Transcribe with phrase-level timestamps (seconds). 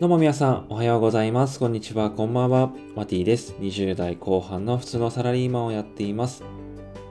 [0.00, 1.58] どうも皆さん、おはようございます。
[1.58, 2.72] こんにちは、こんばんは。
[2.96, 3.54] マティです。
[3.60, 6.42] 20代後半の普通のサラリーマンをやっています。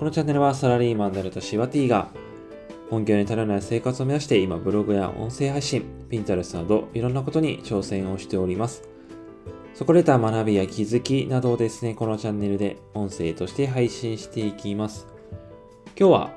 [0.00, 2.08] このチャンネルはサラリーマンである私、ワティが、
[2.90, 8.82] 本業に足らない生活を目指して、今、ブログや音声配信、ピンタレスなど、いろんなことに挑戦をしております。
[9.74, 15.06] そこで得た学びや気づきなどをですね、このチャンネルで音声として配信していきます。
[15.96, 16.30] 今日は、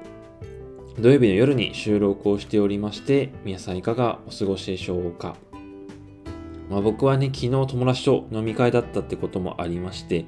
[0.99, 5.37] 土曜日の夜に収録をしておりまして、皆さんいかがお過ごしでしょうか
[6.69, 10.25] まあ、僕はね、昨日友達と飲み会だったってこともありまして、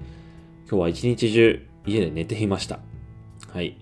[0.69, 2.79] 今日は一日中家で寝ていました。
[3.51, 3.77] はい。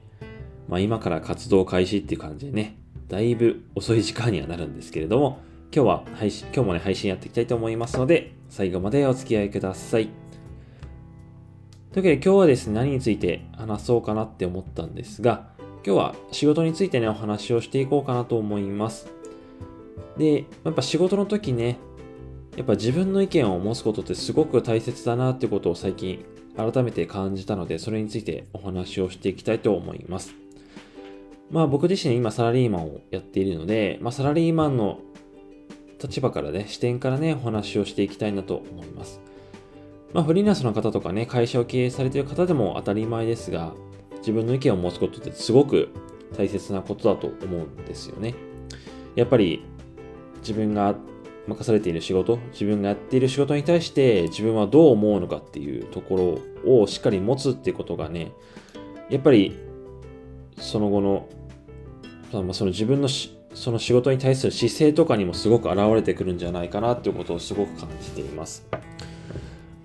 [0.67, 5.39] まあ、今から活動開始っていう感じでね、だいぶ遅い時間にはなるんですけれども、
[5.73, 10.09] 今日は配信、今日もね、配信やっていきたいと思いますので、最後までお付き合いください。
[11.91, 15.49] というわけで今日はですね、何について話そうかなって思ったんですが、
[15.85, 19.11] 今日は仕事についてね、お話をしていこうかなと思います。
[20.17, 21.77] で、やっぱ仕事の時ね、
[22.55, 26.23] やっぱ自分の意見を持つことってすごく大切だなってことを最近
[26.55, 30.33] 改めて感じたので、それについてお話をしていきたいと思います。
[31.51, 34.99] まあ僕自身今サラリーマンをやっているので、まあサラリーマンの
[36.01, 39.19] 立場からね、視点からね、お話をしていきたいなと思います。
[40.13, 43.73] まあフリーランスの方とかね、会社を経営されている方でも当たり前ですが、
[44.19, 45.89] 自分の意見を持つことってすごく
[46.37, 48.33] 大切なことだと思うんですよね。
[49.15, 49.63] やっぱり
[50.39, 50.95] 自分が
[51.47, 58.31] 任されている仕事、自分がやっている仕事に対して自分はどう思うのかっていうところをしっかり持つってことがね、
[59.09, 59.55] やっぱり
[60.57, 61.29] その後の、
[62.53, 63.07] その自分の
[63.55, 68.67] その仕事に対する姿勢とかにもすごく現れてくるんじゃないかなっていうことをすごく感じています。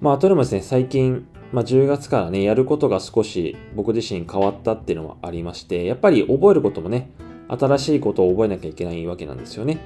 [0.00, 7.10] まあ、あとでもですね、最近、まあ、10月からね、やることが少し僕自身変わったっていうのもありまして、やっぱり覚えることもね、
[7.48, 9.78] 新しいことを覚えなきゃいけないわけなんですよね。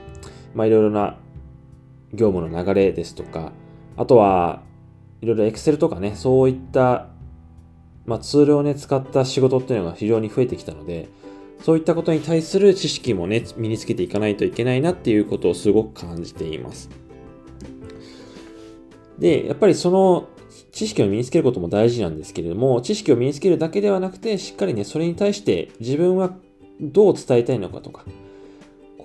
[0.54, 1.18] まあ、いろいろな
[2.14, 3.52] 業務の流れですとか、
[3.96, 4.62] あとは、
[5.20, 7.08] いろいろ Excel とかね、そういった、
[8.06, 11.08] まあ、ツールをね、使った仕事っていうのが非常に増えてきたので、
[11.62, 16.90] そういったことに対する知識もね、身につけていかないといけないなっていうことをすごく感じています。
[19.18, 20.28] で、やっぱりその
[20.72, 26.34] 知識を身につけることも大事なんですけれども、知識を身につけるだけではなくて、しっかりね、それに対して自分は
[26.80, 28.04] どう伝えたいのかとか、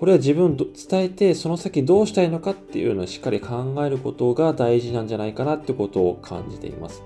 [0.00, 7.02] これは自分伝えて、その先どうしたいのかっていうのをしっかり考えることが大事なんじゃないかなってことを感じています。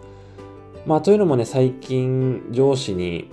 [0.87, 3.29] まあ、というのもね、最近上司に、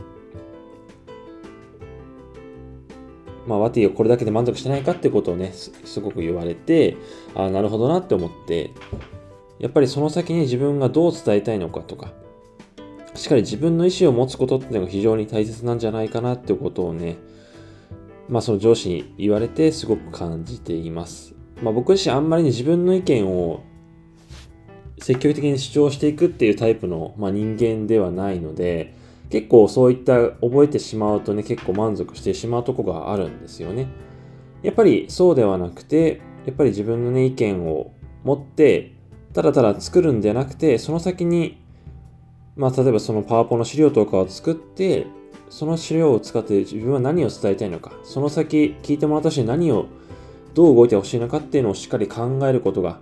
[3.46, 6.98] まあ、ワティがこれだけで満足してないかってことをね、すごく言われて、
[7.36, 8.72] ああ、なるほどなって思って、
[9.60, 12.12] やっぱりその先に自分がどう伝えたいのかとか、
[13.14, 17.18] しっかり自分の意思を持つことっていうのが非常に大切なんじゃないかなってことをね、
[18.32, 21.36] まあその上司に言われてすごく感じています。
[21.62, 23.62] まあ僕自身あんまりに自分の意見を
[25.00, 28.94] 積極的に主張していくっていうタイプの、まあ、人間ではないので、
[29.30, 33.88] 結構そういった覚えてしまうとね、結構満足してしまうとこがあるんですよね。
[34.62, 37.92] やっぱりそうではなくて、やっぱり自分のね、意見を
[38.24, 38.94] 持って、
[39.34, 41.58] ただただ作るんじゃなくて、その先に、
[42.56, 45.08] まあ例えばそのパワポの資料とかを作って、
[45.52, 49.86] その資料を使って自分は何を伝えたいのか、その先聞いてもらった人に何を
[50.54, 53.00] どう動いてほしいのかっていうのをしっかり考えることが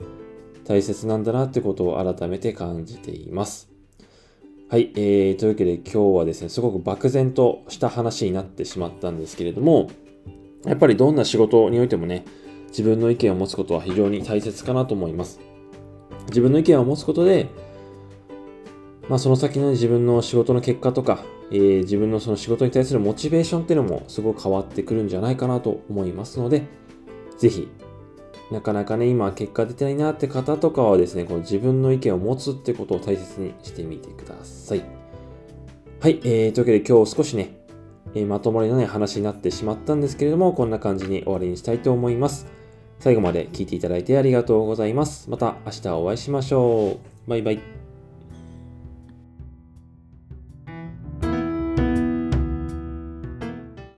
[0.66, 3.70] 大切なんだなってことを改めて感じています。
[4.68, 9.92] はい、えー、というわけで今日はですね、すごく漠然とした話になってしまったんですけれども、
[10.66, 12.26] やっぱりどんな仕事においてもね、
[12.70, 15.40] 自分の意見を持つことは非常に大切かなと思います。
[16.30, 17.48] 自分の意見を持つことで、
[19.10, 26.68] まあ、その先の自分の仕事の結果とか、えー、自分のその仕事に対するモチベーションっていうのもすごく変わってくるんじゃないかなと思いますので、
[27.40, 27.68] ぜひ、
[28.52, 34.84] なかなかね、今結果出てないなって方とかはですね、この自分の意見を持つってことを大切にしてみてください。
[36.02, 37.58] はい、えー、というわけで今日少しね、
[38.14, 42.48] えー、まとまりのない話になってしまったんですけれども、こんな感じに終わりにしたいと思います。
[43.00, 45.30] 最後まで聞いていただいてありがとうございます。
[45.32, 47.30] また明日お会いしましょう。
[47.30, 47.89] バイバイ。